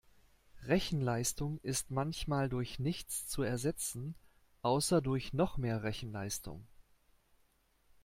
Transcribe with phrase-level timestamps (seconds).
[0.63, 4.15] Rechenleistung ist manchmal durch nichts zu ersetzen,
[4.63, 6.65] außer durch noch mehr Rechenleistung.